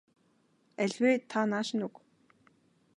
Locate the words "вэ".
1.01-1.11